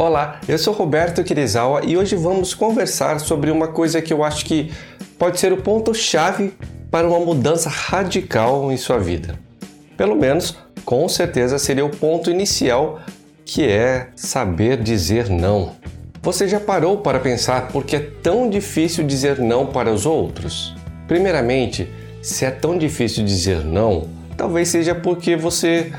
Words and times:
Olá, 0.00 0.40
eu 0.46 0.56
sou 0.56 0.72
Roberto 0.72 1.24
Kirizawa 1.24 1.80
e 1.84 1.96
hoje 1.96 2.14
vamos 2.14 2.54
conversar 2.54 3.18
sobre 3.18 3.50
uma 3.50 3.66
coisa 3.66 4.00
que 4.00 4.12
eu 4.12 4.22
acho 4.22 4.44
que 4.44 4.70
pode 5.18 5.40
ser 5.40 5.52
o 5.52 5.56
ponto-chave 5.56 6.54
para 6.88 7.08
uma 7.08 7.18
mudança 7.18 7.68
radical 7.68 8.70
em 8.70 8.76
sua 8.76 9.00
vida. 9.00 9.36
Pelo 9.96 10.14
menos, 10.14 10.56
com 10.84 11.08
certeza 11.08 11.58
seria 11.58 11.84
o 11.84 11.90
ponto 11.90 12.30
inicial, 12.30 13.00
que 13.44 13.66
é 13.66 14.10
saber 14.14 14.80
dizer 14.80 15.28
não. 15.28 15.72
Você 16.22 16.46
já 16.46 16.60
parou 16.60 16.98
para 16.98 17.18
pensar 17.18 17.66
por 17.66 17.84
que 17.84 17.96
é 17.96 18.10
tão 18.22 18.48
difícil 18.48 19.04
dizer 19.04 19.40
não 19.40 19.66
para 19.66 19.92
os 19.92 20.06
outros? 20.06 20.76
Primeiramente, 21.08 21.90
se 22.22 22.44
é 22.44 22.52
tão 22.52 22.78
difícil 22.78 23.24
dizer 23.24 23.64
não, 23.64 24.06
talvez 24.36 24.68
seja 24.68 24.94
porque 24.94 25.34
você 25.34 25.92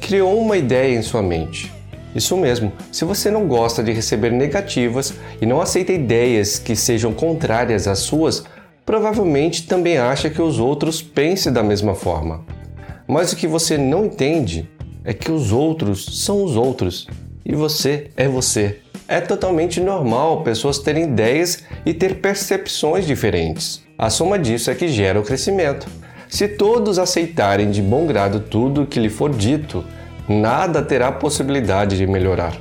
criou 0.00 0.40
uma 0.40 0.56
ideia 0.56 0.98
em 0.98 1.02
sua 1.02 1.22
mente 1.22 1.73
isso 2.14 2.36
mesmo, 2.36 2.72
se 2.92 3.04
você 3.04 3.30
não 3.30 3.46
gosta 3.46 3.82
de 3.82 3.92
receber 3.92 4.30
negativas 4.30 5.14
e 5.40 5.46
não 5.46 5.60
aceita 5.60 5.92
ideias 5.92 6.58
que 6.58 6.76
sejam 6.76 7.12
contrárias 7.12 7.88
às 7.88 8.00
suas, 8.00 8.44
provavelmente 8.86 9.66
também 9.66 9.98
acha 9.98 10.30
que 10.30 10.40
os 10.40 10.58
outros 10.58 11.02
pensem 11.02 11.52
da 11.52 11.62
mesma 11.62 11.94
forma. 11.94 12.44
Mas 13.06 13.32
o 13.32 13.36
que 13.36 13.46
você 13.46 13.76
não 13.76 14.06
entende 14.06 14.70
é 15.04 15.12
que 15.12 15.30
os 15.30 15.52
outros 15.52 16.24
são 16.24 16.44
os 16.44 16.56
outros 16.56 17.06
e 17.44 17.54
você 17.54 18.10
é 18.16 18.28
você. 18.28 18.78
É 19.06 19.20
totalmente 19.20 19.80
normal 19.80 20.42
pessoas 20.42 20.78
terem 20.78 21.04
ideias 21.04 21.64
e 21.84 21.92
ter 21.92 22.20
percepções 22.20 23.06
diferentes. 23.06 23.82
A 23.98 24.08
soma 24.08 24.38
disso 24.38 24.70
é 24.70 24.74
que 24.74 24.88
gera 24.88 25.20
o 25.20 25.22
crescimento. 25.22 25.86
Se 26.28 26.48
todos 26.48 26.98
aceitarem 26.98 27.70
de 27.70 27.82
bom 27.82 28.06
grado 28.06 28.40
tudo 28.40 28.82
o 28.82 28.86
que 28.86 28.98
lhe 28.98 29.10
for 29.10 29.30
dito, 29.30 29.84
nada 30.28 30.82
terá 30.82 31.12
possibilidade 31.12 31.96
de 31.96 32.06
melhorar. 32.06 32.56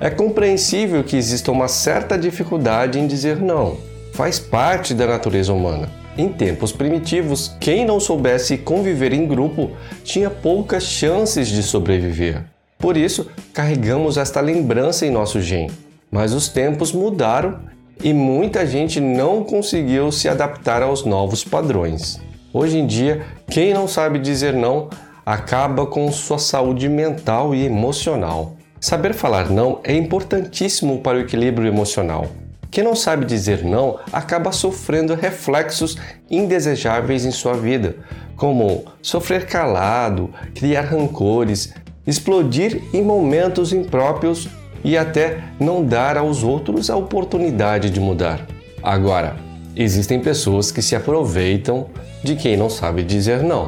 É 0.00 0.10
compreensível 0.10 1.02
que 1.02 1.16
exista 1.16 1.50
uma 1.50 1.66
certa 1.66 2.16
dificuldade 2.16 2.98
em 2.98 3.06
dizer 3.06 3.40
não. 3.40 3.76
Faz 4.12 4.38
parte 4.38 4.94
da 4.94 5.06
natureza 5.06 5.52
humana. 5.52 5.88
Em 6.16 6.28
tempos 6.28 6.72
primitivos, 6.72 7.54
quem 7.60 7.84
não 7.84 8.00
soubesse 8.00 8.58
conviver 8.58 9.12
em 9.12 9.26
grupo 9.26 9.70
tinha 10.02 10.28
poucas 10.28 10.82
chances 10.82 11.48
de 11.48 11.62
sobreviver. 11.62 12.44
Por 12.78 12.96
isso, 12.96 13.28
carregamos 13.52 14.16
esta 14.16 14.40
lembrança 14.40 15.06
em 15.06 15.10
nosso 15.10 15.40
gen. 15.40 15.68
Mas 16.10 16.32
os 16.32 16.48
tempos 16.48 16.92
mudaram 16.92 17.60
e 18.02 18.12
muita 18.12 18.66
gente 18.66 19.00
não 19.00 19.42
conseguiu 19.42 20.10
se 20.12 20.28
adaptar 20.28 20.82
aos 20.82 21.04
novos 21.04 21.44
padrões. 21.44 22.20
Hoje 22.52 22.78
em 22.78 22.86
dia, 22.86 23.26
quem 23.50 23.74
não 23.74 23.86
sabe 23.86 24.18
dizer 24.18 24.54
não 24.54 24.88
acaba 25.28 25.84
com 25.84 26.10
sua 26.10 26.38
saúde 26.38 26.88
mental 26.88 27.54
e 27.54 27.66
emocional. 27.66 28.56
Saber 28.80 29.12
falar 29.12 29.50
não 29.50 29.78
é 29.84 29.94
importantíssimo 29.94 31.00
para 31.00 31.18
o 31.18 31.20
equilíbrio 31.20 31.68
emocional. 31.68 32.28
Quem 32.70 32.82
não 32.82 32.96
sabe 32.96 33.26
dizer 33.26 33.62
não 33.62 33.98
acaba 34.10 34.52
sofrendo 34.52 35.14
reflexos 35.14 35.98
indesejáveis 36.30 37.26
em 37.26 37.30
sua 37.30 37.52
vida, 37.52 37.96
como 38.36 38.86
sofrer 39.02 39.44
calado, 39.44 40.30
criar 40.54 40.86
rancores, 40.86 41.74
explodir 42.06 42.84
em 42.94 43.02
momentos 43.02 43.70
impróprios 43.70 44.48
e 44.82 44.96
até 44.96 45.44
não 45.60 45.84
dar 45.84 46.16
aos 46.16 46.42
outros 46.42 46.88
a 46.88 46.96
oportunidade 46.96 47.90
de 47.90 48.00
mudar. 48.00 48.46
Agora, 48.82 49.36
existem 49.76 50.20
pessoas 50.20 50.72
que 50.72 50.80
se 50.80 50.96
aproveitam 50.96 51.88
de 52.24 52.34
quem 52.34 52.56
não 52.56 52.70
sabe 52.70 53.02
dizer 53.02 53.42
não 53.42 53.66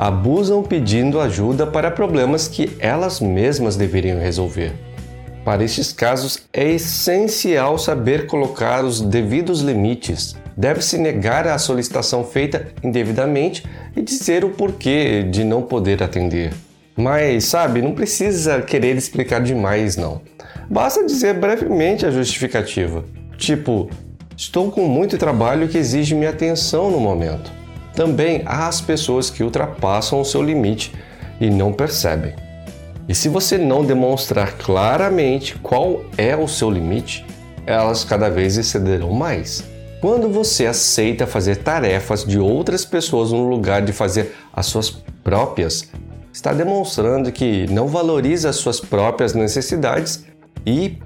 abusam 0.00 0.62
pedindo 0.62 1.20
ajuda 1.20 1.66
para 1.66 1.90
problemas 1.90 2.48
que 2.48 2.74
elas 2.78 3.20
mesmas 3.20 3.76
deveriam 3.76 4.18
resolver. 4.18 4.72
Para 5.44 5.62
estes 5.62 5.92
casos, 5.92 6.38
é 6.54 6.70
essencial 6.70 7.76
saber 7.76 8.24
colocar 8.26 8.82
os 8.82 9.02
devidos 9.02 9.60
limites. 9.60 10.34
Deve-se 10.56 10.96
negar 10.96 11.46
a 11.46 11.58
solicitação 11.58 12.24
feita 12.24 12.68
indevidamente 12.82 13.62
e 13.94 14.00
dizer 14.00 14.42
o 14.42 14.48
porquê 14.48 15.22
de 15.22 15.44
não 15.44 15.60
poder 15.60 16.02
atender. 16.02 16.54
Mas, 16.96 17.44
sabe, 17.44 17.82
não 17.82 17.92
precisa 17.92 18.62
querer 18.62 18.96
explicar 18.96 19.42
demais, 19.42 19.98
não. 19.98 20.22
Basta 20.70 21.04
dizer 21.04 21.34
brevemente 21.34 22.06
a 22.06 22.10
justificativa. 22.10 23.04
Tipo, 23.36 23.90
estou 24.34 24.70
com 24.70 24.86
muito 24.86 25.18
trabalho 25.18 25.68
que 25.68 25.76
exige 25.76 26.14
minha 26.14 26.30
atenção 26.30 26.90
no 26.90 26.98
momento. 26.98 27.59
Também 28.00 28.40
há 28.46 28.66
as 28.66 28.80
pessoas 28.80 29.28
que 29.28 29.42
ultrapassam 29.42 30.22
o 30.22 30.24
seu 30.24 30.40
limite 30.42 30.90
e 31.38 31.50
não 31.50 31.70
percebem. 31.70 32.32
E 33.06 33.14
se 33.14 33.28
você 33.28 33.58
não 33.58 33.84
demonstrar 33.84 34.56
claramente 34.56 35.58
qual 35.58 36.06
é 36.16 36.34
o 36.34 36.48
seu 36.48 36.70
limite, 36.70 37.26
elas 37.66 38.02
cada 38.02 38.30
vez 38.30 38.56
excederão 38.56 39.12
mais. 39.12 39.62
Quando 40.00 40.30
você 40.30 40.64
aceita 40.64 41.26
fazer 41.26 41.56
tarefas 41.56 42.24
de 42.24 42.38
outras 42.38 42.86
pessoas 42.86 43.32
no 43.32 43.46
lugar 43.46 43.82
de 43.82 43.92
fazer 43.92 44.34
as 44.50 44.64
suas 44.64 44.88
próprias, 45.22 45.90
está 46.32 46.54
demonstrando 46.54 47.30
que 47.30 47.66
não 47.70 47.86
valoriza 47.86 48.48
as 48.48 48.56
suas 48.56 48.80
próprias 48.80 49.34
necessidades 49.34 50.24
e 50.64 50.96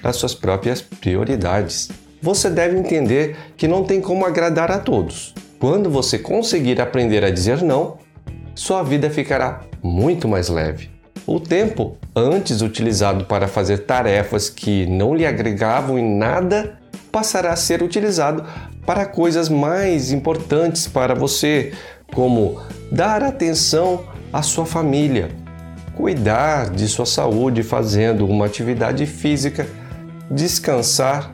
as 0.00 0.14
suas 0.14 0.32
próprias 0.32 0.80
prioridades. 0.80 1.90
Você 2.22 2.48
deve 2.48 2.78
entender 2.78 3.36
que 3.56 3.66
não 3.66 3.82
tem 3.82 4.00
como 4.00 4.24
agradar 4.24 4.70
a 4.70 4.78
todos. 4.78 5.34
Quando 5.58 5.88
você 5.88 6.18
conseguir 6.18 6.80
aprender 6.80 7.24
a 7.24 7.30
dizer 7.30 7.62
não, 7.62 7.96
sua 8.54 8.82
vida 8.82 9.08
ficará 9.08 9.60
muito 9.82 10.28
mais 10.28 10.48
leve. 10.48 10.90
O 11.26 11.40
tempo 11.40 11.96
antes 12.14 12.60
utilizado 12.60 13.24
para 13.24 13.48
fazer 13.48 13.78
tarefas 13.78 14.50
que 14.50 14.86
não 14.86 15.14
lhe 15.14 15.26
agregavam 15.26 15.98
em 15.98 16.18
nada 16.18 16.78
passará 17.10 17.52
a 17.52 17.56
ser 17.56 17.82
utilizado 17.82 18.44
para 18.84 19.06
coisas 19.06 19.48
mais 19.48 20.12
importantes 20.12 20.86
para 20.86 21.14
você, 21.14 21.72
como 22.12 22.60
dar 22.92 23.22
atenção 23.22 24.04
à 24.32 24.42
sua 24.42 24.66
família, 24.66 25.30
cuidar 25.96 26.70
de 26.70 26.86
sua 26.86 27.06
saúde 27.06 27.62
fazendo 27.62 28.26
uma 28.26 28.44
atividade 28.44 29.06
física, 29.06 29.66
descansar 30.30 31.32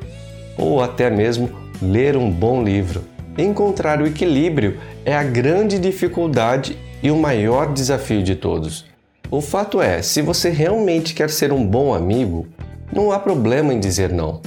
ou 0.57 0.81
até 0.81 1.11
mesmo 1.11 1.51
ler 1.83 2.17
um 2.17 2.31
bom 2.31 2.63
livro. 2.63 3.12
Encontrar 3.37 4.03
o 4.03 4.07
equilíbrio 4.07 4.79
é 5.07 5.17
a 5.17 5.23
grande 5.23 5.79
dificuldade 5.79 6.77
e 7.03 7.11
o 7.11 7.17
maior 7.17 7.73
desafio 7.73 8.23
de 8.23 8.37
todos. 8.37 8.85
O 9.31 9.41
fato 9.41 9.81
é, 9.81 10.03
se 10.03 10.21
você 10.21 10.51
realmente 10.51 11.15
quer 11.15 11.31
ser 11.31 11.51
um 11.51 11.67
bom 11.67 11.95
amigo, 11.95 12.47
não 12.93 13.11
há 13.11 13.19
problema 13.19 13.73
em 13.73 13.81
dizer 13.81 14.13
não. 14.13 14.43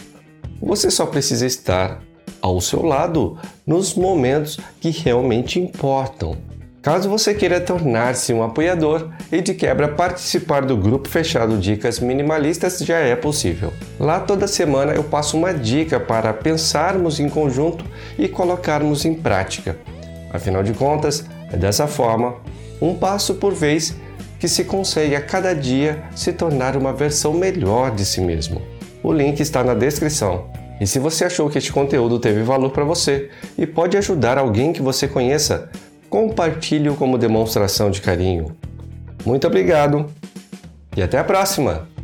Você 0.62 0.92
só 0.92 1.08
precisa 1.08 1.48
estar 1.48 2.00
ao 2.40 2.62
seu 2.62 2.84
lado 2.84 3.40
nos 3.66 3.96
momentos 3.96 4.60
que 4.80 4.92
realmente 4.92 5.60
importam. 5.60 6.38
Caso 6.86 7.10
você 7.10 7.34
queira 7.34 7.60
tornar-se 7.60 8.32
um 8.32 8.44
apoiador 8.44 9.10
e 9.32 9.42
de 9.42 9.56
quebra 9.56 9.88
participar 9.88 10.64
do 10.64 10.78
grupo 10.78 11.10
fechado 11.10 11.58
Dicas 11.58 12.00
Minimalistas, 12.00 12.78
já 12.78 13.00
é 13.00 13.16
possível. 13.16 13.74
Lá 14.00 14.20
toda 14.20 14.46
semana 14.46 14.94
eu 14.94 15.04
passo 15.04 15.36
uma 15.36 15.52
dica 15.52 16.00
para 16.00 16.32
pensarmos 16.32 17.20
em 17.20 17.28
conjunto 17.28 17.84
e 18.20 18.28
colocarmos 18.28 19.04
em 19.04 19.16
prática. 19.16 19.76
Afinal 20.30 20.62
de 20.62 20.74
contas, 20.74 21.26
é 21.52 21.58
dessa 21.58 21.88
forma, 21.88 22.36
um 22.80 22.94
passo 22.94 23.34
por 23.34 23.52
vez, 23.52 23.96
que 24.40 24.48
se 24.48 24.64
consegue 24.64 25.16
a 25.16 25.22
cada 25.22 25.56
dia 25.56 26.04
se 26.16 26.32
tornar 26.34 26.78
uma 26.78 26.94
versão 26.94 27.34
melhor 27.34 27.96
de 27.96 28.06
si 28.06 28.22
mesmo. 28.22 28.62
O 29.02 29.12
link 29.12 29.40
está 29.40 29.64
na 29.64 29.74
descrição. 29.74 30.46
E 30.80 30.86
se 30.86 31.00
você 31.00 31.26
achou 31.26 31.50
que 31.50 31.58
este 31.58 31.74
conteúdo 31.74 32.20
teve 32.20 32.44
valor 32.44 32.70
para 32.70 32.84
você 32.84 33.32
e 33.58 33.66
pode 33.66 33.98
ajudar 33.98 34.38
alguém 34.38 34.72
que 34.72 34.84
você 34.84 35.08
conheça, 35.08 35.68
compartilhe 36.10 36.90
como 36.96 37.18
demonstração 37.18 37.90
de 37.90 38.02
carinho. 38.02 38.56
Muito 39.26 39.48
obrigado 39.48 40.10
e 40.96 41.02
até 41.02 41.18
a 41.18 41.24
próxima! 41.24 41.95